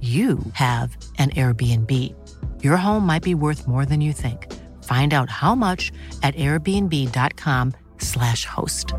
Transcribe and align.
you 0.00 0.38
have 0.52 0.96
an 1.18 1.30
Airbnb. 1.30 1.92
Your 2.62 2.76
home 2.76 3.04
might 3.04 3.24
be 3.24 3.34
worth 3.34 3.66
more 3.66 3.84
than 3.84 4.00
you 4.00 4.12
think. 4.12 4.54
Find 4.84 5.12
out 5.12 5.28
how 5.28 5.56
much 5.56 5.90
at 6.22 6.36
airbnb.com/slash 6.36 8.44
host. 8.44 8.94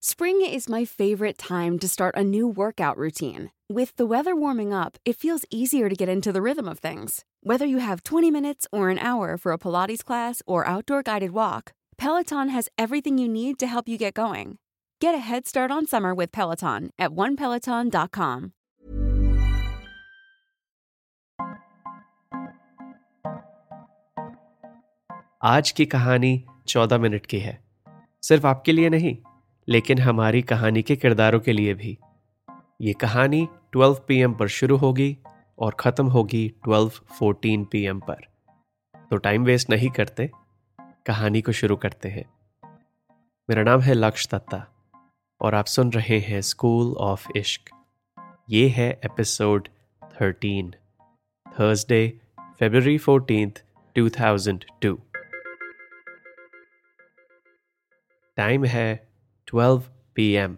Spring 0.00 0.44
is 0.44 0.68
my 0.68 0.84
favorite 0.84 1.38
time 1.38 1.78
to 1.78 1.86
start 1.86 2.16
a 2.16 2.24
new 2.24 2.48
workout 2.48 2.96
routine. 2.96 3.52
With 3.68 3.94
the 3.96 4.06
weather 4.06 4.34
warming 4.34 4.72
up, 4.72 4.96
it 5.04 5.16
feels 5.16 5.44
easier 5.50 5.88
to 5.88 5.94
get 5.94 6.08
into 6.08 6.32
the 6.32 6.42
rhythm 6.42 6.66
of 6.66 6.78
things. 6.78 7.24
Whether 7.42 7.66
you 7.66 7.78
have 7.78 8.02
20 8.02 8.30
minutes 8.30 8.66
or 8.72 8.90
an 8.90 8.98
hour 8.98 9.36
for 9.36 9.52
a 9.52 9.58
Pilates 9.58 10.04
class 10.04 10.42
or 10.46 10.66
outdoor 10.66 11.02
guided 11.02 11.32
walk, 11.32 11.72
Peloton 11.96 12.48
has 12.48 12.68
everything 12.78 13.18
you 13.18 13.28
need 13.28 13.58
to 13.58 13.66
help 13.66 13.88
you 13.88 13.98
get 13.98 14.14
going. 14.14 14.58
Get 15.00 15.14
a 15.14 15.18
head 15.18 15.46
start 15.46 15.70
on 15.70 15.86
summer 15.86 16.14
with 16.14 16.32
Peloton 16.32 16.90
at 16.98 17.10
onepeloton.com. 17.10 18.52
आज 25.42 25.70
की 25.70 25.86
कहानी 25.86 26.44
चौदह 26.68 26.98
minute 26.98 27.26
की 27.26 27.38
है। 27.38 27.64
सिर्फ़ 28.22 28.46
आपके 28.46 28.72
लिए 28.72 28.88
नहीं, 28.88 29.16
लेकिन 29.68 29.98
हमारी 29.98 30.42
कहानी 30.42 30.82
के 30.82 30.96
किरदारों 30.96 31.40
के 31.40 31.52
लिए 31.52 31.74
भी। 31.74 31.98
ये 32.80 32.92
कहानी 32.92 33.48
12 33.72 34.00
पीएम 34.08 34.34
पर 34.34 34.48
शुरू 34.48 34.76
होगी 34.76 35.18
और 35.58 35.74
ख़त्म 35.74 36.06
होगी 36.06 36.54
12:14 36.68 37.64
पीएम 37.64 38.00
पर। 38.00 38.26
तो 39.10 39.16
टाइम 39.16 39.44
वेस्ट 39.44 39.70
नहीं 39.70 39.90
करते, 39.90 40.30
कहानी 41.06 41.42
को 41.42 41.52
शुरू 41.52 41.76
करते 41.76 42.08
हैं। 42.08 42.24
मेरा 43.50 43.62
नाम 43.62 43.80
है 43.80 43.94
लक्ष्य 43.94 44.28
दत्ता 44.32 44.66
और 45.40 45.54
आप 45.54 45.66
सुन 45.66 45.92
रहे 45.92 46.18
हैं 46.18 46.40
स्कूल 46.40 46.94
ऑफ़ 46.96 47.28
इश्क। 47.36 47.70
ये 48.50 48.68
है 48.68 49.00
episode 49.04 49.68
13 50.02 50.74
Thursday 51.46 52.20
February 52.40 52.98
fourteen 52.98 53.52
2002 53.96 55.07
time 58.38 58.64
है 58.64 59.08
12 59.46 59.82
पीएम। 60.14 60.56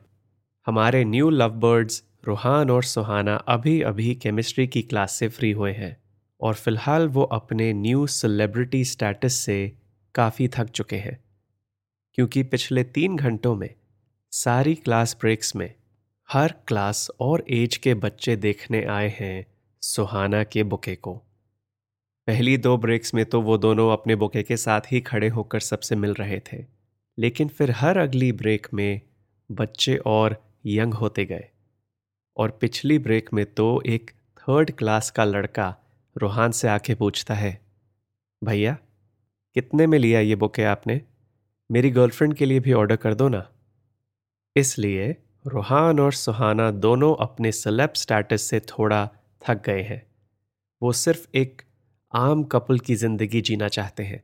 हमारे 0.67 1.05
न्यू 1.05 1.31
लव 1.31 1.51
बर्ड्स 1.51 2.05
रूहान 2.25 2.71
और 2.71 2.83
सुहाना 2.83 3.37
अभी 3.37 3.83
अभी 3.83 4.15
केमिस्ट्री 4.15 4.67
की 4.67 4.83
क्लास 4.83 5.13
से 5.13 5.29
फ्री 5.29 5.51
हुए 5.51 5.73
हैं 5.73 5.97
और 6.41 6.55
फ़िलहाल 6.55 7.09
वो 7.09 7.23
अपने 7.23 7.73
न्यू 7.73 8.07
सेलिब्रिटी 8.07 8.85
स्टेटस 8.85 9.33
से 9.33 9.73
काफ़ी 10.15 10.49
थक 10.49 10.65
चुके 10.65 10.97
हैं। 10.97 11.25
क्योंकि 12.15 12.43
पिछले 12.43 12.85
तीन 12.85 13.17
घंटों 13.17 13.55
में, 13.57 13.75
सारी 14.31 14.75
क्लास 14.75 15.17
ब्रेक्स 15.21 15.57
में, 15.57 15.75
हर 16.33 16.55
क्लास 16.69 17.11
और 17.21 17.45
एज 17.51 17.77
के 17.77 17.95
बच्चे 17.95 18.37
देखने 18.37 18.85
आए 18.85 19.17
हैं 19.21 19.47
सुहाना 19.83 20.45
के 20.45 20.63
बुके 20.63 20.97
को। 20.97 21.15
पहली 22.27 22.57
दो 22.57 22.77
ब्रेक्स 22.77 23.15
में 23.15 23.25
तो 23.25 23.41
वो 23.41 23.59
दोनों 23.59 23.93
अपने 23.93 24.15
बुके 24.15 24.43
के 24.43 24.57
साथ 24.57 24.81
ही 24.93 25.01
खड़े 25.01 25.29
होकर 25.29 25.61
सबसे 25.61 25.97
मिल 25.97 26.15
रहे 26.15 26.41
थे। 26.41 26.80
लेकिन 27.21 27.49
फिर 27.49 27.71
हर 27.71 27.99
अगली 27.99 28.31
ब्रेक 28.33 28.67
में 28.75 29.01
बच्चे 29.51 29.97
और 30.07 30.37
यंग 30.67 30.95
होते 30.95 31.25
गए। 31.25 31.49
और 32.37 32.51
पिछली 32.51 32.99
ब्रेक 32.99 33.33
में 33.33 33.45
तो 33.47 33.83
एक 33.87 34.11
थर्ड 34.39 34.71
क्लास 34.71 35.11
का 35.11 35.25
लड़का 35.25 35.75
रूहान 36.17 36.51
से 36.51 36.69
आके 36.69 36.95
पूछता 36.95 37.35
है, 37.35 37.59
भैया, 38.43 38.77
कितने 39.57 39.87
में 39.87 39.99
लिया 39.99 40.21
ये 40.21 40.35
बुके 40.35 40.65
आपने? 40.65 41.01
मेरी 41.71 41.91
गर्लफ्रेंड 41.91 42.35
के 42.35 42.47
लिए 42.47 42.61
भी 42.61 42.73
ऑर्डर 42.73 42.97
कर 42.97 43.15
दो 43.15 43.29
ना। 43.29 43.47
इसलिए 44.57 45.11
रूहान 45.47 46.01
और 46.01 46.13
सुहाना 46.13 46.71
दोनों 46.71 47.15
अपने 47.17 47.53
सेलेब 47.53 47.93
स्टेटस 47.97 48.43
से 48.43 48.61
थोड़ा 48.61 49.09
थक 49.43 49.63
गए 49.67 49.83
हैं। 49.83 50.03
वो 50.83 50.93
सिर्फ़ 50.93 51.27
एक 51.35 51.63
आम 52.15 52.43
कपल 52.45 52.79
की 52.79 52.95
ज़िंदगी 52.95 53.41
जीना 53.41 53.69
चाहते 53.69 54.03
हैं। 54.03 54.23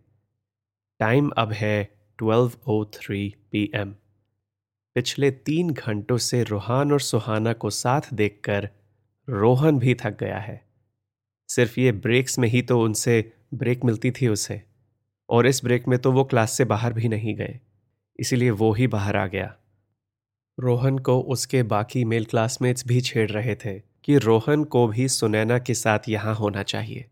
टाइम 1.00 1.28
अब 1.38 1.52
है 1.52 1.95
12:03 2.19 3.31
पीएम 3.53 3.94
पिछले 4.97 5.31
तीन 5.31 5.71
घंटों 5.71 6.16
से 6.19 6.43
रोहान 6.44 6.93
और 6.93 7.00
सुहाना 7.00 7.53
को 7.53 7.71
साथ 7.71 8.12
देखकर 8.15 8.69
रोहन 9.28 9.78
भी 9.78 9.94
थक 9.94 10.16
गया 10.21 10.38
है। 10.38 10.60
सिर्फ़ 11.49 11.78
ये 11.81 11.93
ब्रेक्स 11.94 12.38
में 12.38 12.49
ही 12.49 12.62
तो 12.62 12.81
उनसे 12.82 13.32
ब्रेक 13.54 13.84
मिलती 13.84 14.10
थी 14.10 14.28
उसे, 14.28 14.60
और 15.28 15.47
इस 15.47 15.60
ब्रेक 15.65 15.88
में 15.88 15.99
तो 15.99 16.12
वो 16.12 16.25
क्लास 16.25 16.53
से 16.53 16.65
बाहर 16.65 16.93
भी 16.93 17.09
नहीं 17.09 17.34
गए, 17.34 17.59
इसीलिए 18.19 18.50
वो 18.53 18.72
ही 18.72 18.87
बाहर 18.87 19.16
आ 19.16 19.27
गया। 19.27 19.54
रोहन 20.59 20.98
को 20.98 21.21
उसके 21.21 21.62
बाकी 21.65 22.04
मेल 22.04 22.25
क्लासमेट्स 22.25 22.87
भी 22.87 23.00
छेड़ 23.00 23.31
रहे 23.31 23.54
थे 23.56 23.78
कि 24.04 24.16
रोहन 24.19 24.65
को 24.65 24.87
भी 24.88 25.09
सुनैना 25.10 25.59
के 25.59 25.75
साथ 25.75 26.09
यहाँ 26.09 26.34
होना 26.34 26.62
चाहिए 26.65 27.04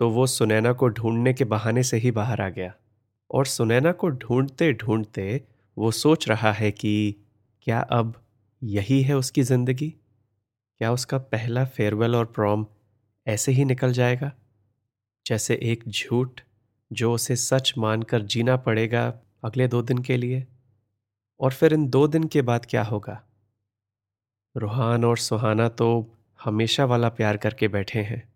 तो 0.00 0.08
वो 0.10 0.26
सुनैना 0.26 0.72
को 0.72 0.88
ढूँढने 0.88 1.32
के 1.34 1.44
बहाने 1.46 1.82
से 1.82 1.96
ही 1.96 2.10
बाहर 2.10 2.40
आ 2.40 2.48
गया। 2.48 2.74
और 3.30 3.46
सुनैना 3.46 3.92
को 3.92 4.08
ढूंढते 4.08 4.72
ढूंढते 4.72 5.44
वो 5.78 5.90
सोच 5.90 6.28
रहा 6.28 6.52
है 6.52 6.70
कि 6.70 7.16
क्या 7.62 7.80
अब 7.80 8.22
यही 8.62 9.02
है 9.02 9.14
उसकी 9.16 9.42
ज़िंदगी? 9.42 9.90
क्या 10.78 10.92
उसका 10.92 11.18
पहला 11.18 11.64
फेयरवेल 11.64 12.16
और 12.16 12.24
प्रॉम 12.26 12.66
ऐसे 13.26 13.52
ही 13.52 13.64
निकल 13.64 13.92
जाएगा? 13.92 14.32
जैसे 15.26 15.54
एक 15.62 15.84
झूठ 15.88 16.40
जो 16.92 17.12
उसे 17.12 17.36
सच 17.36 17.74
मानकर 17.78 18.22
जीना 18.22 18.56
पड़ेगा 18.56 19.14
अगले 19.44 19.68
दो 19.68 19.82
दिन 19.82 19.98
के 19.98 20.16
लिए? 20.16 20.46
और 21.40 21.52
फिर 21.52 21.72
इन 21.72 21.88
दो 21.88 22.08
दिन 22.08 22.24
के 22.24 22.42
बाद 22.42 22.66
क्या 22.66 22.82
होगा? 22.82 23.22
रूहान 24.56 25.04
और 25.04 25.18
सुहाना 25.18 25.68
तो 25.68 26.16
हमेशा 26.44 26.84
वाला 26.84 27.08
प्यार 27.08 27.36
करके 27.36 27.68
बैठे 27.68 28.00
हैं। 28.02 28.32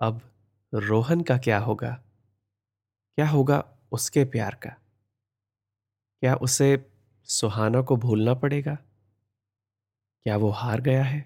अब 0.00 0.20
रोहन 0.74 1.20
का 1.20 1.38
क्या 1.38 1.58
होगा? 1.58 2.02
क्या 3.18 3.28
होगा 3.28 3.64
उसके 3.94 4.24
प्यार 4.24 4.54
का? 4.54 4.70
क्या 6.22 6.34
उसे 6.34 6.86
सुहाना 7.28 7.80
को 7.82 7.96
भूलना 7.96 8.34
पड़ेगा? 8.34 8.74
क्या 10.26 10.36
वो 10.36 10.50
हार 10.50 10.80
गया 10.80 11.04
है? 11.04 11.24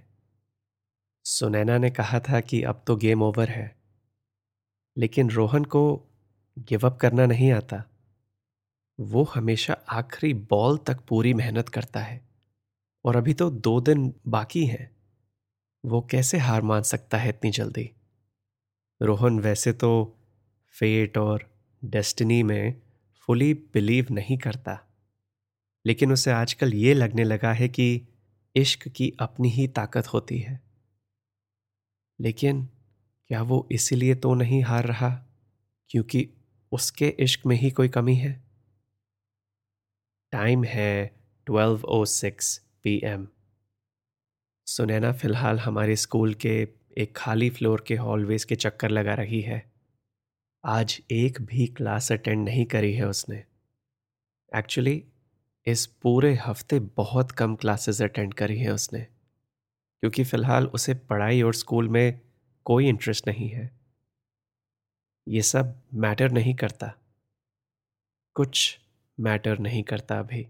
सुनैना 1.24 1.78
ने 1.78 1.90
कहा 1.90 2.20
था 2.20 2.40
कि 2.40 2.62
अब 2.62 2.82
तो 2.86 2.96
गेम 2.96 3.22
ओवर 3.22 3.48
है, 3.48 3.76
लेकिन 4.96 5.30
रोहन 5.30 5.64
को 5.64 5.82
गिव 6.58 6.86
अप 6.86 6.96
करना 6.96 7.26
नहीं 7.26 7.52
आता। 7.52 7.82
वो 8.98 9.24
हमेशा 9.24 9.76
आखिरी 9.88 10.32
बॉल 10.34 10.78
तक 10.78 11.00
पूरी 11.00 11.34
मेहनत 11.34 11.68
करता 11.68 12.00
है, 12.00 12.20
और 13.04 13.16
अभी 13.16 13.34
तो 13.34 13.50
दो 13.50 13.80
दिन 13.80 14.12
बाकी 14.28 14.66
हैं। 14.66 14.90
वो 15.84 16.00
कैसे 16.10 16.38
हार 16.38 16.62
मान 16.62 16.82
सकता 16.82 17.18
है 17.18 17.28
इतनी 17.28 17.50
जल्दी? 17.50 17.90
रोहन 19.00 19.38
वैसे 19.40 19.72
तो 19.72 19.90
फेट 20.74 21.18
और 21.18 21.48
डेस्टिनी 21.84 22.42
में 22.42 22.82
फुली 23.20 23.54
बिलीव 23.54 24.06
नहीं 24.10 24.38
करता। 24.38 24.84
लेकिन 25.86 26.12
उसे 26.12 26.30
आजकल 26.30 26.74
ये 26.74 26.94
लगने 26.94 27.24
लगा 27.24 27.52
है 27.52 27.68
कि 27.68 28.08
इश्क 28.56 28.88
की 28.88 29.12
अपनी 29.20 29.48
ही 29.48 29.68
ताकत 29.68 30.06
होती 30.06 30.38
है। 30.38 30.60
लेकिन 32.20 32.68
क्या 33.26 33.42
वो 33.42 33.68
इसीलिए 33.72 34.14
तो 34.14 34.34
नहीं 34.34 34.62
हार 34.62 34.84
रहा 34.84 35.26
क्योंकि 35.90 36.28
उसके 36.72 37.08
इश्क 37.08 37.46
में 37.46 37.56
ही 37.56 37.70
कोई 37.70 37.88
कमी 37.88 38.14
है? 38.14 38.44
टाइम 40.32 40.64
है 40.64 41.16
12:06 41.46 42.60
पीएम 42.82 43.28
सुनैना 44.66 45.12
फ़िलहाल 45.12 45.58
हमारे 45.58 45.96
स्कूल 45.96 46.34
के 46.34 46.68
एक 46.98 47.16
खाली 47.16 47.50
फ्लोर 47.50 47.84
के 47.88 47.96
हॉलवेज 47.96 48.44
के 48.44 48.56
चक्कर 48.56 48.90
लगा 48.90 49.14
रही 49.14 49.40
है। 49.40 49.67
आज 50.64 51.00
एक 51.10 51.40
भी 51.40 51.66
क्लास 51.66 52.10
अटेंड 52.12 52.44
नहीं 52.44 52.64
करी 52.66 52.92
है 52.94 53.06
उसने। 53.08 53.36
एक्चुअली, 54.52 55.04
इस 55.66 55.86
पूरे 55.86 56.34
हफ़्ते 56.34 56.78
बहुत 56.96 57.30
कम 57.30 57.54
क्लासेस 57.56 58.00
अटेंड 58.02 58.34
करी 58.34 58.58
है 58.58 58.72
उसने, 58.72 59.00
क्योंकि 59.00 60.24
फ़िलहाल 60.24 60.66
उसे 60.66 60.94
पढ़ाई 60.94 61.42
और 61.42 61.54
स्कूल 61.54 61.88
में 61.88 62.20
कोई 62.66 62.88
इंटरेस्ट 62.88 63.28
नहीं 63.28 63.48
है। 63.48 63.70
ये 65.26 65.42
सब 65.42 65.74
मैटर 65.94 66.30
नहीं 66.30 66.54
करता। 66.54 66.92
कुछ 68.36 68.78
मैटर 69.18 69.58
नहीं 69.58 69.82
करता 69.82 70.18
अभी। 70.18 70.46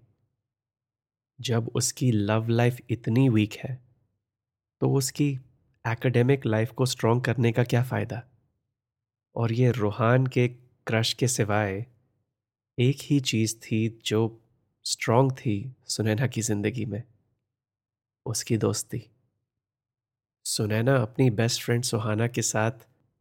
जब 1.38 1.70
उसकी 1.74 2.10
लव 2.12 2.48
लाइफ 2.48 2.80
इतनी 2.90 3.28
वीक 3.28 3.54
है 3.54 3.78
तो 4.82 4.90
उसकी 4.92 5.30
एकेडमिक 5.84 6.46
लाइफ 6.46 6.72
को 6.72 6.86
स्ट्रॉन्ग 6.86 7.24
करने 7.24 7.52
का 7.52 7.64
क्या 7.64 7.82
फ़ायदा? 7.84 8.22
और 9.38 9.52
ये 9.52 9.70
रूहान 9.70 10.26
के 10.26 10.48
क्रश 10.86 11.12
के 11.12 11.28
सिवाय 11.28 11.86
एक 12.78 12.96
ही 13.00 13.20
चीज़ 13.20 13.56
थी 13.56 14.00
जो 14.04 14.40
स्ट्रॉन्ग 14.84 15.32
थी 15.32 15.76
सुनैना 15.86 16.26
की 16.26 16.40
ज़िंदगी 16.40 16.84
में, 16.84 17.02
उसकी 18.26 18.56
दोस्ती। 18.56 19.10
सुनैना 20.44 20.96
अपनी 20.96 21.30
बेस्ट 21.30 21.62
फ्रेंड 21.62 21.84
सुहाना 21.84 22.26
के 22.26 22.42
साथ 22.42 22.70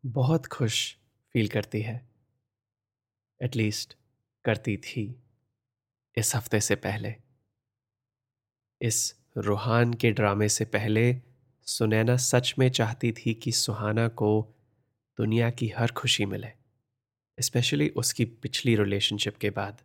बहुत 0.06 0.46
खुश 0.46 0.98
फील 1.34 1.48
करती 1.48 1.82
है। 1.82 2.10
एटलीस्ट 3.42 3.98
करती 4.46 4.78
थी 4.78 5.24
इस 6.18 6.36
हफ़्ते 6.36 6.62
से 6.62 6.76
पहले। 6.76 7.16
इस 8.82 9.16
रूहान 9.38 9.94
के 9.94 10.12
ड्रामे 10.12 10.50
से 10.50 10.66
पहले 10.66 11.22
सुनैना 11.62 12.18
सच 12.18 12.56
में 12.60 12.70
चाहती 12.70 13.12
थी 13.12 13.34
कि 13.34 13.52
सुहाना 13.52 14.08
को 14.08 14.57
दुनिया 15.18 15.50
की 15.50 15.68
हर 15.68 15.92
खुशी 15.92 16.26
मिले 16.26 16.48
स्पेशली 17.40 17.90
उसकी 17.90 18.26
पिछली 18.26 18.76
रिलेशनशिप 18.76 19.38
के 19.38 19.50
बाद। 19.50 19.78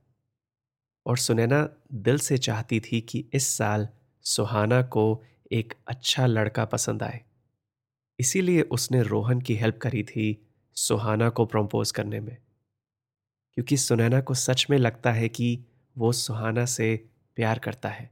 और 1.06 1.19
सुनैना 1.19 1.69
दिल 1.93 2.19
से 2.19 2.38
चाहती 2.38 2.81
थी 2.81 3.00
कि 3.00 3.25
इस 3.32 3.46
साल 3.46 3.88
सुहाना 4.23 4.82
को 4.82 5.25
एक 5.52 5.75
अच्छा 5.88 6.26
लड़का 6.26 6.64
पसंद 6.64 7.02
आए। 7.02 7.20
इसीलिए 8.19 8.62
उसने 8.62 9.02
रोहन 9.02 9.40
की 9.40 9.55
हेल्प 9.55 9.79
करी 9.79 10.02
थी 10.02 10.49
सुहाना 10.75 11.29
को 11.29 11.46
प्रपोज 11.46 11.90
करने 11.90 12.20
में। 12.20 12.37
क्योंकि 13.55 13.76
सुनैना 13.76 14.20
को 14.20 14.35
सच 14.35 14.67
में 14.70 14.78
लगता 14.78 15.12
है 15.12 15.28
कि 15.28 15.64
वो 15.99 16.12
सुहाना 16.12 16.67
से 16.67 17.08
प्यार 17.37 17.58
करता 17.58 17.88
है। 17.88 18.11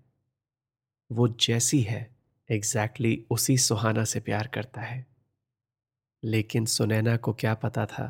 वो 1.13 1.29
जैसी 1.29 1.81
है 1.81 2.17
एग्जैक्टली 2.51 3.09
exactly 3.09 3.35
उसी 3.35 3.59
सुहाना 3.59 4.05
से 4.05 4.21
प्यार 4.21 4.47
करता 4.47 4.81
है। 4.81 5.07
लेकिन 6.23 6.65
सुनैना 6.67 7.17
को 7.17 7.33
क्या 7.35 7.55
पता 7.57 7.85
था 7.87 8.07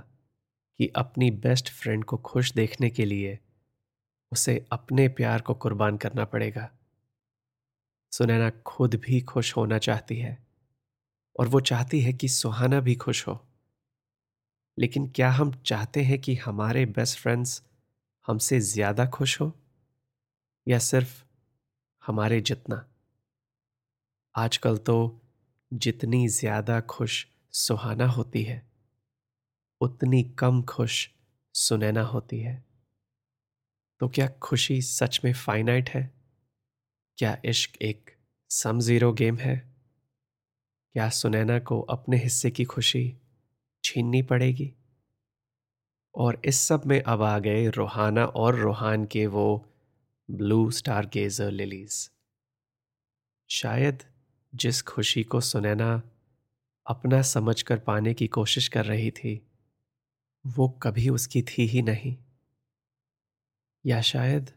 कि 0.81 0.89
अपनी 0.97 1.31
बेस्ट 1.41 1.71
फ्रेंड 1.73 2.05
को 2.05 2.17
खुश 2.25 2.53
देखने 2.55 2.91
के 2.91 3.05
लिए 3.05 3.39
उसे 4.33 4.65
अपने 4.73 5.09
प्यार 5.11 5.43
को 5.43 5.55
कुर्बान 5.57 5.97
करना 5.99 6.25
पड़ेगा। 6.27 6.71
सुनैना 8.13 8.51
खुद 8.67 8.95
भी 8.99 9.21
खुश 9.25 9.57
होना 9.57 9.79
चाहती 9.81 10.17
है 10.17 10.37
और 11.37 11.49
वो 11.49 11.61
चाहती 11.63 12.01
है 12.01 12.13
कि 12.13 12.29
सुहाना 12.31 12.81
भी 12.81 12.95
खुश 12.97 13.27
हो। 13.29 13.39
लेकिन 14.79 15.07
क्या 15.09 15.31
हम 15.31 15.53
चाहते 15.67 16.03
हैं 16.03 16.19
कि 16.21 16.35
हमारे 16.37 16.85
बेस्ट 16.89 17.19
फ्रेंड्स 17.19 17.61
हमसे 18.29 18.61
ज़्यादा 18.63 19.07
खुश 19.11 19.41
हो 19.41 19.53
या 20.67 20.79
सिर्फ़ 20.81 21.23
हमारे 22.03 22.41
जितना? 22.43 22.85
आजकल 24.35 24.77
तो 24.79 24.95
जितनी 25.73 26.27
ज़्यादा 26.31 26.81
खुश 26.91 27.25
सुहाना 27.53 28.07
होती 28.07 28.43
है। 28.43 28.71
उतनी 29.81 30.23
कम 30.23 30.63
खुश 30.63 31.11
सुनैना 31.55 32.03
होती 32.03 32.41
है। 32.41 32.65
तो 34.01 34.09
क्या 34.09 34.29
खुशी 34.29 34.83
सच 34.83 35.21
में 35.25 35.33
फाइनाइट 35.33 35.91
है? 35.91 36.15
क्या 37.19 37.43
इश्क 37.45 37.83
एक 37.83 38.17
सम 38.51 38.81
ज़ीरो 38.81 39.13
गेम 39.13 39.37
है? 39.37 39.75
क्या 40.93 41.09
सुनैना 41.09 41.59
को 41.59 41.81
अपने 41.81 42.17
हिस्से 42.17 42.51
की 42.51 42.65
खुशी 42.65 43.17
छीननी 43.85 44.23
पड़ेगी? 44.23 44.75
और 46.15 46.43
इस 46.45 46.61
सब 46.61 46.83
में 46.87 47.03
अब 47.03 47.23
आ 47.23 47.39
गए 47.39 47.69
रोहाना 47.69 48.25
और 48.25 48.57
रोहान 48.57 49.05
के 49.05 49.27
वो 49.27 49.67
ब्लू 50.31 50.71
स्टार 50.71 51.07
गेजर 51.07 51.51
लिलीज। 51.51 52.11
शायद 53.51 54.03
जिस 54.55 54.83
खुशी 54.83 55.25
को 55.25 55.41
सुनैना 55.41 56.03
अपना 56.91 57.23
समझकर 57.23 57.79
पाने 57.79 58.15
की 58.15 58.27
कोशिश 58.27 58.69
कर 58.69 58.85
रही 58.85 59.11
थी। 59.11 59.47
वो 60.47 60.69
कभी 60.69 61.09
उसकी 61.09 61.43
थी 61.43 61.67
ही 61.67 61.83
नहीं। 61.83 62.17
या 63.87 64.01
शायद 64.01 64.51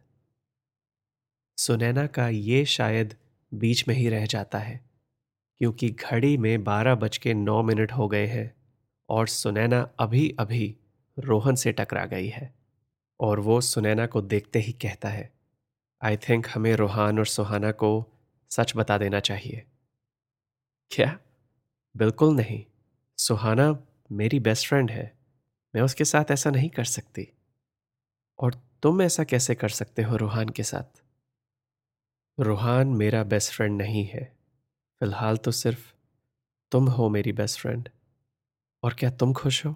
सुनैना 1.57 2.07
का 2.07 2.27
ये 2.27 2.65
शायद 2.65 3.15
बीच 3.53 3.87
में 3.87 3.95
ही 3.95 4.09
रह 4.09 4.25
जाता 4.25 4.59
है, 4.59 4.89
क्योंकि 5.57 5.89
घड़ी 5.89 6.37
में 6.37 6.63
बारह 6.63 6.95
बज 6.95 7.17
के 7.17 7.33
नौ 7.33 7.63
मिनट 7.63 7.91
हो 7.91 8.07
गए 8.07 8.25
हैं 8.25 8.55
और 9.09 9.27
सुनैना 9.27 9.81
अभी 9.99 10.35
अभी 10.39 10.75
रोहन 11.19 11.55
से 11.55 11.71
टकरा 11.71 12.05
गई 12.05 12.27
है 12.27 12.53
और 13.19 13.39
वो 13.39 13.61
सुनैना 13.61 14.07
को 14.07 14.21
देखते 14.21 14.59
ही 14.59 14.71
कहता 14.71 15.09
है 15.09 15.33
आई 16.01 16.17
थिंक 16.17 16.47
हमें 16.55 16.75
रोहान 16.75 17.19
और 17.19 17.25
सुहाना 17.25 17.71
को 17.71 18.07
सच 18.49 18.73
बता 18.75 18.97
देना 18.97 19.19
चाहिए। 19.19 19.63
क्या? 20.91 21.19
बिल्कुल 21.95 22.35
नहीं। 22.35 22.63
सुहाना 23.17 23.83
मेरी 24.11 24.39
बेस्ट 24.39 24.67
फ्रेंड 24.67 24.91
है। 24.91 25.17
मैं 25.75 25.81
उसके 25.81 26.05
साथ 26.05 26.31
ऐसा 26.31 26.49
नहीं 26.49 26.69
कर 26.69 26.83
सकती। 26.83 27.27
और 28.39 28.53
तुम 28.83 29.01
ऐसा 29.01 29.23
कैसे 29.23 29.55
कर 29.55 29.69
सकते 29.69 30.03
हो 30.03 30.15
रूहान 30.15 30.49
के 30.49 30.63
साथ? 30.63 31.01
रूहान 32.39 32.87
मेरा 32.87 33.23
बेस्ट 33.23 33.53
फ्रेंड 33.53 33.77
नहीं 33.81 34.05
है। 34.05 34.37
फ़िलहाल 34.99 35.37
तो 35.37 35.51
सिर्फ़ 35.51 35.93
तुम 36.71 36.87
हो 36.87 37.09
मेरी 37.09 37.31
बेस्ट 37.31 37.59
फ्रेंड 37.59 37.89
और 38.83 38.93
क्या 38.93 39.11
तुम 39.11 39.33
खुश 39.33 39.65
हो? 39.65 39.75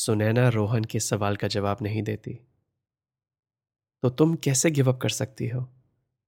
सुनैना 0.00 0.48
रोहन 0.48 0.84
के 0.84 1.00
सवाल 1.00 1.36
का 1.36 1.48
जवाब 1.48 1.78
नहीं 1.82 2.02
देती। 2.02 2.32
तो 4.02 4.10
तुम 4.10 4.34
कैसे 4.34 4.70
गिव 4.70 4.92
अप 4.92 5.00
कर 5.00 5.08
सकती 5.08 5.48
हो? 5.48 5.68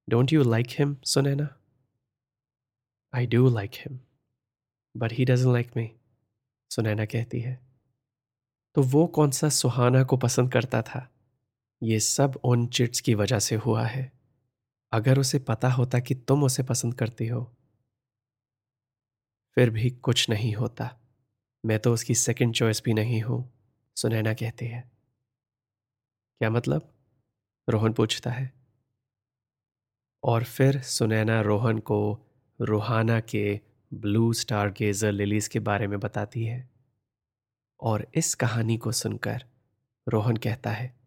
Don't 0.09 0.33
you 0.33 0.43
like 0.43 0.67
him 0.71 0.97
Sunaina? 1.05 1.49
I 3.15 3.27
do 3.27 3.49
like 3.51 3.71
him 3.75 3.99
but 4.97 5.13
he 5.13 5.25
doesn't 5.25 5.53
like 5.53 5.71
me 5.77 5.91
Sunaina 6.71 7.05
कहती 7.05 7.41
है। 7.41 7.61
तो 8.75 8.83
वो 8.83 9.07
कौन 9.07 9.31
सा 9.31 9.49
सुहाना 9.49 10.05
को 10.05 10.17
पसंद 10.17 10.53
करता 10.53 10.83
था? 10.83 11.09
ये 11.83 12.01
सब 12.01 12.41
उन 12.45 12.67
चिट्स 12.67 13.01
की 13.01 13.15
वजह 13.15 13.39
से 13.39 13.57
हुआ 13.57 13.87
है। 13.87 14.13
अगर 14.93 15.19
उसे 15.19 15.39
पता 15.39 15.71
होता 15.71 16.01
कि 16.01 16.15
तुम 16.15 16.45
उसे 16.45 16.63
पसंद 16.63 16.95
करती 16.95 17.27
हो, 17.27 17.57
फिर 19.57 19.71
भी 19.71 19.91
कुछ 19.91 20.29
नहीं 20.31 20.55
होता। 20.55 20.99
मैं 21.65 21.79
तो 21.79 21.93
उसकी 21.95 22.15
सेकंड 22.15 22.55
चॉइस 22.55 22.83
भी 22.85 22.95
नहीं 22.95 23.23
हूँ। 23.23 23.62
सुनैना 23.97 24.35
कहती 24.35 24.67
है। 24.67 24.91
क्या 26.39 26.51
मतलब? 26.51 26.95
रोहन 27.69 27.93
पूछता 27.93 28.31
है। 28.31 28.53
और 30.23 30.45
फिर 30.45 30.81
सुनैना 30.83 31.41
रोहन 31.41 31.79
को 31.79 32.19
रोहाना 32.61 33.21
के 33.21 33.61
ब्लू 33.95 34.33
स्टार 34.33 34.71
गेजर 34.71 35.13
लिलीज 35.13 35.49
के 35.49 35.59
बारे 35.59 35.87
में 35.87 36.01
बताती 36.01 36.45
है। 36.45 36.71
और 37.81 38.07
इस 38.15 38.35
कहानी 38.35 38.79
को 38.79 38.93
सुनकर 38.93 39.45
रोहन 40.09 40.37
कहता 40.37 40.71
है, 40.71 41.01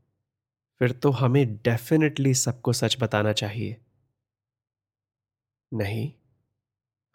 फिर 0.80 0.92
तो 0.92 1.12
हमें 1.12 1.56
डेफिनेटली 1.58 2.34
सबको 2.34 2.74
सच 2.74 2.98
बताना 3.00 3.34
चाहिए। 3.34 3.78
नहीं, 5.74 6.14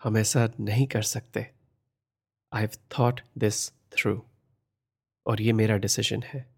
हम 0.02 0.16
ऐसा 0.16 0.48
नहीं 0.60 0.86
कर 0.86 1.02
सकते। 1.02 1.40
I 2.52 2.62
have 2.62 2.70
thought 2.98 3.20
this 3.38 3.70
through 3.70 4.29
और 5.26 5.40
ये 5.42 5.52
मेरा 5.52 5.76
डिसीज़न 5.76 6.22
है। 6.22 6.54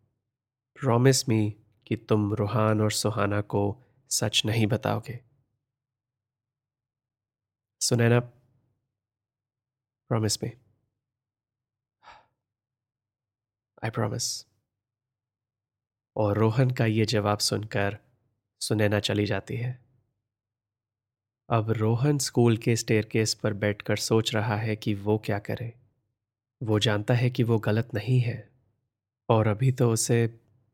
प्रॉमिस 0.80 1.28
मी 1.28 1.56
कि 1.86 1.96
तुम 1.96 2.34
रूहान 2.34 2.80
और 2.80 2.92
सुहाना 2.92 3.40
को 3.40 3.82
सच 4.10 4.42
नहीं 4.46 4.66
बताओगे। 4.66 5.20
Sunaina 7.80 8.20
promise 10.10 10.42
me 10.42 10.48
I 13.84 13.90
promise 13.90 14.46
और 16.16 16.38
रोहन 16.38 16.70
का 16.70 16.86
ये 16.86 17.04
जवाब 17.04 17.38
सुनकर 17.38 17.98
सुनैना 18.60 19.00
चली 19.00 19.26
जाती 19.26 19.56
है। 19.56 19.84
अब 21.50 21.70
रोहन 21.70 22.18
स्कूल 22.18 22.56
के 22.56 22.76
स्टेयरकेस 22.76 23.34
पर 23.34 23.52
बैठकर 23.52 23.96
सोच 23.96 24.34
रहा 24.34 24.56
है 24.56 24.76
कि 24.76 24.94
वो 24.94 25.18
क्या 25.18 25.38
करे। 25.38 25.74
वो 26.62 26.78
जानता 26.78 27.14
है 27.14 27.30
कि 27.30 27.42
वो 27.42 27.58
गलत 27.58 27.88
नहीं 27.94 28.20
है। 28.20 28.51
और 29.32 29.48
अभी 29.48 29.72
तो 29.72 29.90
उसे 29.92 30.18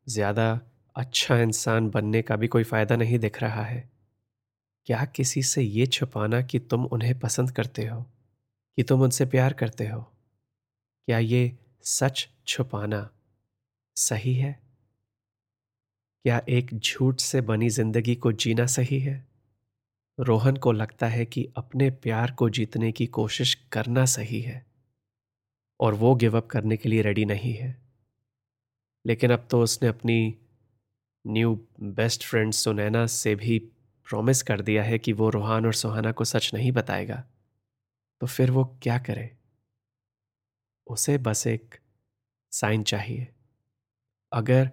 ज़्यादा 0.07 0.49
अच्छा 0.97 1.39
इंसान 1.39 1.89
बनने 1.91 2.23
का 2.23 2.37
भी 2.37 2.47
कोई 2.49 2.65
फ़ायदा 2.65 2.97
नहीं 2.97 3.19
दिख 3.19 3.43
रहा 3.43 3.65
है। 3.65 3.89
क्या 4.89 5.05
किसी 5.17 5.43
से 5.43 5.63
ये 5.63 5.87
छुपाना 5.89 6.41
कि 6.43 6.59
तुम 6.61 6.85
उन्हें 6.87 7.19
पसंद 7.21 7.51
करते 7.51 7.87
हो, 7.87 8.03
कि 8.79 8.83
तुम 8.83 9.03
उनसे 9.03 9.27
प्यार 9.27 9.53
करते 9.53 9.87
हो? 9.89 10.01
क्या 11.09 11.19
ये 11.19 11.53
सच 11.85 12.29
छुपाना 12.47 13.09
सही 13.97 14.35
है? 14.35 14.59
क्या 16.25 16.41
एक 16.49 16.71
झूठ 16.75 17.21
से 17.21 17.41
बनी 17.41 17.69
ज़िंदगी 17.71 18.15
को 18.15 18.33
जीना 18.35 18.67
सही 18.67 18.99
है? 19.01 19.27
रोहन 20.19 20.57
को 20.57 20.73
लगता 20.73 21.07
है 21.07 21.25
कि 21.25 21.49
अपने 21.57 21.91
प्यार 22.03 22.31
को 22.31 22.49
जीतने 22.51 22.93
की 22.93 23.07
कोशिश 23.07 23.55
करना 23.73 24.05
सही 24.07 24.41
है 24.41 24.65
और 25.81 25.95
वो 25.95 26.15
गिव 26.15 26.37
अप 26.37 26.47
करने 26.47 26.77
के 26.77 26.89
लिए 26.89 27.03
रेडी 27.03 27.25
नहीं 27.25 27.55
है। 27.55 27.77
लेकिन 29.09 29.31
अब 29.31 29.49
तो 29.51 29.63
उसने 29.63 29.89
अपनी 29.89 30.39
न्यू 31.27 31.67
बेस्ट 31.81 32.25
फ्रेंड 32.25 32.53
सुनैना 32.53 33.07
से 33.07 33.35
भी 33.35 33.59
प्रॉमिस 34.07 34.43
कर 34.43 34.61
दिया 34.61 34.83
है 34.83 34.99
कि 34.99 35.13
वो 35.13 35.31
रोहान 35.31 35.67
और 35.67 35.75
सुहाना 35.75 36.13
को 36.13 36.25
सच 36.25 36.55
नहीं 36.55 36.73
बताएगा। 36.73 37.25
तो 38.21 38.27
फिर 38.27 38.51
वो 38.51 38.79
क्या 38.83 38.99
करे? 38.99 39.37
उसे 40.87 41.19
बस 41.19 41.47
एक 41.47 41.75
साइन 42.51 42.83
चाहिए। 42.83 43.29
अगर 44.33 44.71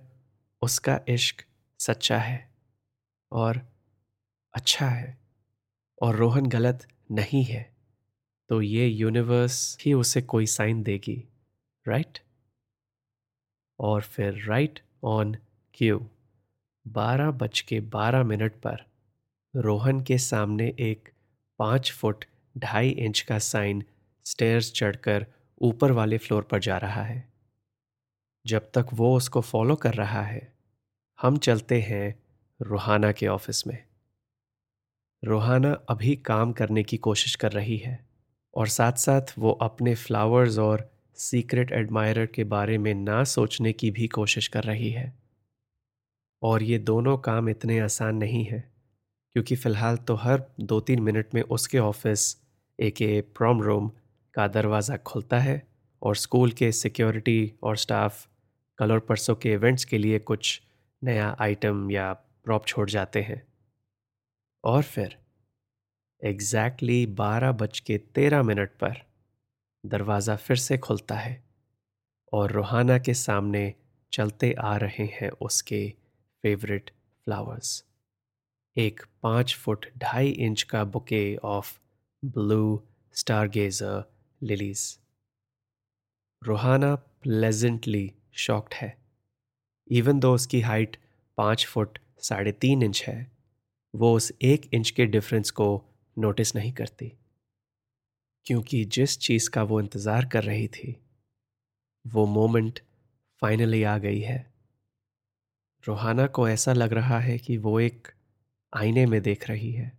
उसका 0.61 0.99
इश्क 1.07 1.45
सच्चा 1.79 2.19
है 2.19 2.55
और 3.31 3.61
अच्छा 4.53 4.87
है 4.87 5.17
और 6.01 6.15
रोहन 6.15 6.45
गलत 6.45 6.87
नहीं 7.11 7.43
है 7.43 7.75
तो 8.49 8.61
ये 8.61 8.87
यूनिवर्स 8.87 9.77
ही 9.81 9.93
उसे 9.93 10.21
कोई 10.21 10.45
साइन 10.45 10.83
देगी 10.83 11.29
राइट 11.87 12.24
और 13.79 14.01
फिर 14.01 14.45
राइट 14.45 14.79
ऑन 15.03 15.37
क्यू 15.73 16.09
बारह 16.87 17.31
बज 17.31 17.61
के 17.61 17.79
बारह 17.79 18.23
मिनट 18.23 18.53
पर 18.55 18.85
रोहन 19.55 20.01
के 20.01 20.17
सामने 20.17 20.75
एक 20.79 21.09
पाँच 21.59 21.91
फुट 21.91 22.25
ढाई 22.57 22.89
इंच 22.89 23.21
का 23.21 23.39
साइन 23.39 23.83
स्टेयर्स 24.25 24.73
चढ़कर 24.73 25.25
ऊपर 25.61 25.91
वाले 25.91 26.17
फ्लोर 26.17 26.43
पर 26.43 26.59
जा 26.59 26.77
रहा 26.77 27.03
है। 27.03 27.33
जब 28.47 28.71
तक 28.73 28.85
वो 28.93 29.17
उसको 29.17 29.41
फॉलो 29.41 29.75
कर 29.75 29.93
रहा 29.93 30.21
है, 30.21 30.53
हम 31.21 31.37
चलते 31.37 31.81
हैं 31.81 32.23
रोहाना 32.61 33.11
के 33.11 33.27
ऑफ़िस 33.27 33.67
में। 33.67 33.83
रोहाना 35.23 35.71
अभी 35.89 36.15
काम 36.15 36.51
करने 36.53 36.83
की 36.83 36.97
कोशिश 36.97 37.35
कर 37.35 37.51
रही 37.51 37.77
है 37.77 38.05
और 38.53 38.67
साथ 38.67 38.93
साथ 38.93 39.21
वो 39.39 39.51
अपने 39.51 39.95
फ्लावर्स 39.95 40.57
और 40.57 40.94
सीक्रेट 41.17 41.71
एडमायरर 41.71 42.25
के 42.25 42.43
बारे 42.43 42.77
में 42.77 42.93
ना 42.95 43.23
सोचने 43.23 43.71
की 43.73 43.91
भी 43.91 44.07
कोशिश 44.07 44.47
कर 44.47 44.63
रही 44.63 44.89
है। 44.89 45.13
और 46.41 46.63
ये 46.63 46.77
दोनों 46.79 47.17
काम 47.17 47.49
इतने 47.49 47.79
आसान 47.79 48.15
नहीं 48.15 48.43
हैं, 48.45 48.63
क्योंकि 49.35 49.55
फ़िलहाल 49.55 49.97
तो 49.97 50.15
हर 50.15 50.43
दो 50.61 50.79
तीन 50.79 50.99
मिनट 50.99 51.33
में 51.33 51.41
उसके 51.41 51.79
ऑफ़िस 51.79 52.35
एक 52.79 52.97
प्रॉम 53.37 53.61
रूम 53.61 53.89
का 54.35 54.47
दरवाज़ा 54.47 54.97
खुलता 54.97 55.39
है 55.39 55.61
और 56.01 56.15
स्कूल 56.15 56.51
के 56.51 56.71
सिक्योरिटी 56.71 57.51
और 57.63 57.77
स्टाफ 57.77 58.27
कल 58.79 58.91
और 58.91 58.99
परसों 58.99 59.35
के 59.35 59.51
इवेंट्स 59.53 59.85
के 59.85 59.97
लिए 59.97 60.19
कुछ 60.21 60.61
नया 61.01 61.35
आइटम 61.39 61.89
या 61.91 62.11
प्रॉप 62.13 62.65
छोड़ 62.65 62.89
जाते 62.89 63.21
हैं। 63.21 63.41
और 64.63 64.83
फिर, 64.83 65.17
एग्जैक्टली 66.21 67.05
बारह 67.15 67.51
बज 67.51 67.79
के 67.79 67.97
तेरह 68.15 68.43
मिनट 68.43 68.69
पर 68.73 69.01
दरवाज़ा 69.85 70.35
फिर 70.35 70.57
से 70.57 70.77
खुलता 70.77 71.15
है 71.15 71.43
और 72.33 72.51
रोहाना 72.51 72.97
के 72.99 73.13
सामने 73.13 73.73
चलते 74.11 74.53
आ 74.53 74.75
रहे 74.77 75.05
हैं 75.05 75.29
उसके 75.29 75.93
फेवरेट 76.43 76.91
फ्लावर्स 77.25 77.83
एक 78.77 79.01
पाँच 79.23 79.55
फुट 79.55 79.85
ढाई 79.97 80.29
इंच 80.29 80.63
का 80.63 80.83
bouquet 80.83 81.35
of 81.35 81.79
blue 82.25 82.83
stargazer 83.13 84.03
lilies 84.43 84.99
Ruhana 86.41 86.95
pleasantly 86.95 88.11
shocked 88.33 88.73
है. 88.73 88.97
इवन 89.91 90.19
दो 90.19 90.33
उसकी 90.35 90.61
हाइट 90.61 90.97
पाँच 91.37 91.65
फुट 91.65 91.97
साढ़े 92.19 92.51
तीन 92.51 92.83
इंच 92.83 93.03
है, 93.03 93.31
वो 93.95 94.13
उस 94.15 94.31
एक 94.41 94.69
इंच 94.73 94.89
के 94.89 95.05
डिफरेंस 95.05 95.51
को 95.51 95.67
नोटिस 96.17 96.55
नहीं 96.55 96.71
करती। 96.71 97.11
क्योंकि 98.47 98.85
जिस 98.85 99.19
चीज़ 99.19 99.49
का 99.49 99.63
वो 99.63 99.81
इंतज़ार 99.81 100.25
कर 100.25 100.43
रही 100.43 100.67
थी, 100.67 101.01
वो 102.07 102.25
मोमेंट 102.25 102.79
फाइनली 103.41 103.83
आ 103.83 103.97
गई 103.97 104.19
है। 104.19 104.53
रोहाना 105.83 106.27
को 106.27 106.49
ऐसा 106.49 106.73
लग 106.73 106.93
रहा 106.93 107.19
है 107.19 107.37
कि 107.37 107.57
वो 107.57 107.79
एक 107.79 108.07
आईने 108.73 109.05
में 109.05 109.21
देख 109.21 109.49
रही 109.49 109.71
है। 109.71 109.97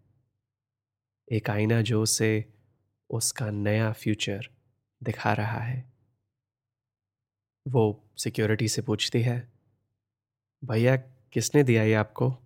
एक 1.32 1.50
आईना 1.50 1.82
जो 1.82 2.02
उसे 2.02 2.52
उसका 3.10 3.50
नया 3.50 3.92
फ्यूचर 3.92 4.48
दिखा 5.02 5.32
रहा 5.32 5.58
है। 5.58 5.92
वो 7.66 7.82
सिक्योरिटी 8.16 8.68
से 8.68 8.82
पूछती 8.82 9.22
है, 9.22 9.52
भैया, 10.62 10.96
किसने 11.32 11.62
दिया 11.64 11.82
ये 11.82 11.94
आपको? 11.94 12.36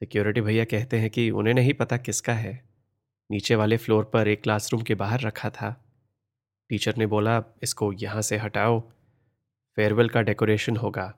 सिक्योरिटी 0.00 0.40
भैया 0.40 0.64
कहते 0.64 0.98
हैं 0.98 1.10
कि 1.10 1.30
उन्हें 1.30 1.54
नहीं 1.54 1.74
पता 1.74 1.96
किसका 1.96 2.32
है। 2.32 2.65
नीचे 3.30 3.54
वाले 3.54 3.76
फ्लोर 3.76 4.04
पर 4.04 4.28
एक 4.28 4.42
क्लासरूम 4.42 4.82
के 4.82 4.94
बाहर 4.94 5.20
रखा 5.20 5.50
था। 5.50 5.84
टीचर 6.68 6.96
ने 6.96 7.06
बोला, 7.06 7.44
इसको 7.62 7.92
यहाँ 7.92 8.22
से 8.22 8.36
हटाओ, 8.36 8.80
फेयरवेल 9.76 10.08
का 10.08 10.22
डेकोरेशन 10.22 10.76
होगा। 10.76 11.08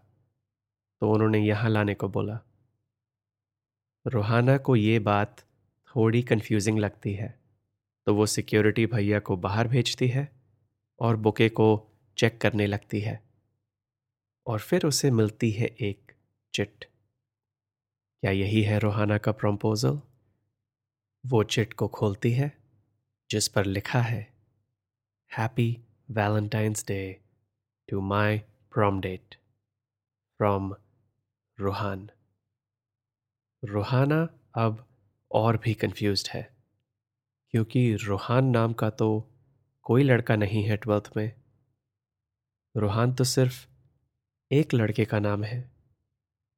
तो 1.00 1.12
उन्होंने 1.12 1.38
यहाँ 1.38 1.70
लाने 1.70 1.94
को 1.94 2.08
बोला। 2.08 2.40
रोहाना 4.06 4.58
को 4.58 4.76
ये 4.76 4.98
बात 4.98 5.40
थोड़ी 5.86 6.22
कंफ्यूजिंग 6.22 6.78
लगती 6.78 7.14
है। 7.14 7.40
तो 8.06 8.14
वो 8.14 8.26
सिक्योरिटी 8.26 8.86
भैया 8.86 9.18
को 9.18 9.36
बाहर 9.36 9.68
भेजती 9.68 10.08
है 10.08 10.28
और 11.00 11.16
बुके 11.16 11.48
को 11.48 11.88
चेक 12.18 12.40
करने 12.40 12.66
लगती 12.66 13.00
है। 13.00 13.28
और 14.46 14.58
फिर 14.58 14.86
उसे 14.86 15.10
मिलती 15.10 15.50
है 15.50 15.66
एक 15.66 16.12
चिट। 16.54 16.84
क्या 18.20 18.30
यही 18.30 18.62
है 18.62 18.78
रोहाना 18.78 19.18
का 19.18 19.32
प्रम्पोजल 19.32 20.00
वो 21.24 21.42
चिट 21.42 21.72
को 21.72 21.88
खोलती 21.88 22.32
है, 22.32 22.52
जिस 23.30 23.48
पर 23.48 23.64
लिखा 23.64 24.00
है 24.00 24.20
happy 25.30 25.70
Valentine's 26.10 26.84
day 26.86 27.00
to 27.88 28.00
my 28.00 28.38
prom 28.72 29.00
date 29.00 29.34
from 30.40 30.74
Ruhaan 31.58 32.08
Ruhana 33.62 34.20
अब 34.54 34.84
और 35.30 35.56
भी 35.56 35.74
कंफ्यूज 35.74 36.28
है, 36.34 36.42
क्योंकि 37.54 37.94
रूहान 37.94 38.44
नाम 38.44 38.72
का 38.72 38.90
तो 38.90 39.08
कोई 39.82 40.02
लड़का 40.02 40.36
नहीं 40.36 40.62
है 40.64 40.76
ट्वेल्थ 40.76 41.10
में। 41.16 41.32
रूहान 42.74 43.14
तो 43.14 43.24
सिर्फ़ 43.24 43.66
एक 44.50 44.74
लड़के 44.74 45.04
का 45.04 45.18
नाम 45.18 45.44
है, 45.44 45.70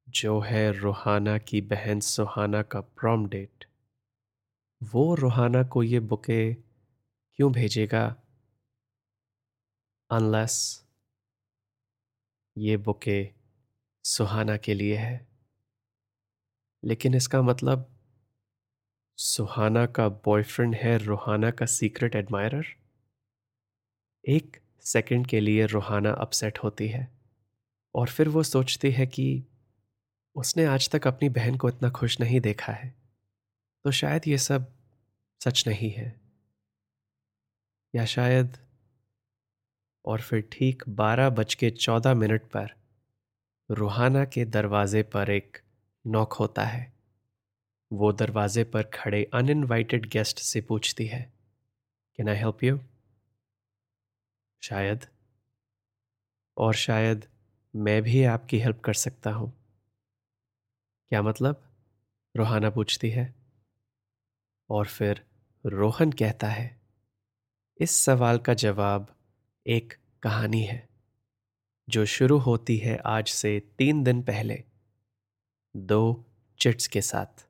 जो 0.09 0.39
है 0.41 0.71
रूहाना 0.73 1.37
की 1.39 1.61
बहन 1.61 2.01
सुहाना 2.01 2.63
का 2.63 2.81
प्रॉम 2.81 3.29
डेट 3.29 3.65
वो 4.83 5.15
रूहाना 5.15 5.63
को 5.65 5.83
ये 5.83 6.01
बुके 6.01 6.55
क्यों 6.55 7.53
भेजेगा? 7.53 8.17
अनलेस 10.11 10.85
ये 12.59 12.77
बुके 12.77 13.31
सुहाना 14.05 14.57
के 14.57 14.75
लिए 14.75 14.97
है। 14.97 15.29
लेकिन 16.85 17.15
इसका 17.15 17.43
मतलब 17.43 17.99
सुहाना 19.17 19.87
का 19.87 20.09
बॉयफ्रेंड 20.09 20.75
है 20.75 20.99
रोहाना 20.99 21.51
का 21.51 21.67
सीक्रेट 21.67 22.15
एडमायरर 22.15 22.65
एक 24.29 24.57
सेकंड 24.81 25.27
के 25.27 25.41
लिए 25.41 25.67
रोहाना 25.67 26.11
अपसेट 26.11 26.59
होती 26.59 26.89
है 26.89 27.09
और 27.95 28.09
फिर 28.09 28.29
वो 28.29 28.43
सोचती 28.43 28.91
है 28.91 29.07
कि 29.07 29.45
उसने 30.37 30.65
आज 30.65 30.91
तक 30.91 31.07
अपनी 31.07 31.29
बहन 31.29 31.57
को 31.57 31.69
इतना 31.69 31.91
खुश 31.91 32.21
नहीं 32.21 32.41
देखा 32.41 32.73
है। 32.73 33.00
तो 33.85 33.91
शायद 33.91 34.29
ये 34.29 34.39
सब 34.39 34.73
सच 35.41 35.69
नहीं 35.69 35.91
है। 35.91 36.21
या 37.95 38.05
शायद 38.05 38.57
और 40.05 40.21
फिर 40.21 40.49
ठीक 40.53 40.89
बारह 40.89 41.31
बज 41.31 41.55
के 41.55 41.71
चौदह 41.71 42.15
मिनट 42.15 42.43
पर 42.43 42.75
रूहाना 43.71 44.25
के 44.25 44.45
दरवाजे 44.45 45.03
पर 45.03 45.31
एक 45.31 45.59
नॉक 46.07 46.33
होता 46.33 46.65
है। 46.65 46.93
वो 47.93 48.13
दरवाजे 48.13 48.65
पर 48.65 48.83
खड़े 48.83 49.31
अनइनवाइटेड 49.35 50.07
गेस्ट 50.07 50.39
से 50.39 50.61
पूछती 50.61 51.07
है 51.07 51.33
कैन 52.17 52.29
आई 52.29 52.37
हेल्प 52.37 52.65
यू 52.65 52.79
शायद। 54.63 55.07
और 56.57 56.75
शायद 56.75 57.27
मैं 57.77 58.03
भी 58.03 58.25
आपकी 58.25 58.59
हेल्प 58.59 58.81
कर 58.81 58.95
सकता 58.95 59.31
हूँ। 59.31 59.53
क्या 61.09 61.23
मतलब? 61.23 61.63
रोहाना 62.37 62.71
पूछती 62.71 63.11
है। 63.11 63.40
और 64.71 64.87
फिर 64.87 65.25
रोहन 65.67 66.13
कहता 66.13 66.49
है, 66.49 66.81
इस 67.81 67.91
सवाल 67.91 68.39
का 68.39 68.55
जवाब 68.55 69.17
एक 69.67 69.95
कहानी 70.23 70.63
है, 70.63 70.89
जो 71.89 72.07
शुरू 72.07 72.39
होती 72.39 72.79
है 72.79 72.97
आज 72.97 73.29
से 73.29 73.61
तीन 73.79 74.05
दिन 74.05 74.23
पहले, 74.23 74.65
दो 75.77 76.25
चिट्स 76.59 76.87
के 76.87 77.03
साथ। 77.03 77.47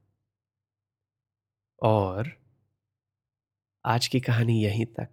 और 1.82 2.40
आज 3.84 4.06
की 4.06 4.20
कहानी 4.20 4.64
यहीं 4.64 4.86
तक। 4.86 5.08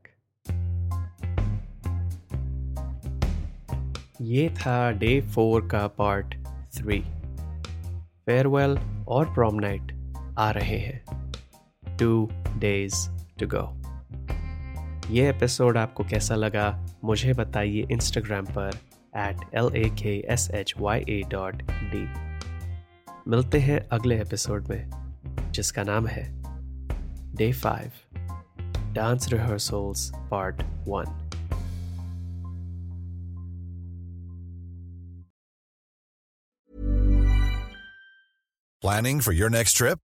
ये 4.21 4.49
था 4.49 4.91
डे 4.91 5.21
फोर 5.21 5.69
का 5.69 5.87
पार्ट 5.87 6.35
थ्री। 6.73 6.99
फेयरवेल 8.25 8.77
और 9.07 9.33
प्रॉम 9.33 9.55
नाइट 9.55 10.13
आ 10.39 10.51
रहे 10.51 10.77
हैं। 10.77 11.26
Two 11.99 12.29
days 12.57 12.95
to 13.39 13.47
go. 13.47 13.65
ये 15.13 15.29
एपिसोड 15.29 15.77
आपको 15.77 16.03
कैसा 16.03 16.35
लगा, 16.35 16.67
मुझे 17.03 17.33
बताइए 17.33 17.87
इंस्टाग्राम 17.91 18.45
पर 18.57 18.79
at 19.17 19.55
L 19.55 19.71
A 19.75 19.89
K 20.01 20.15
S 20.33 20.49
H 20.51 20.73
Y 20.77 21.05
A 21.09 21.21
dot 21.31 21.61
D 21.71 22.05
मिलते 23.27 23.59
हैं 23.59 23.79
अगले 23.91 24.19
एपिसोड 24.21 24.67
में, 24.67 25.51
जिसका 25.51 25.83
नाम 25.83 26.07
है 26.07 26.25
day 27.35 27.51
five 27.53 27.91
dance 28.93 29.29
rehearsals 29.33 30.11
part 30.31 30.61
one 30.87 31.23
Planning 38.83 39.21
for 39.21 39.33
your 39.33 39.49
next 39.49 39.75
trip? 39.75 40.06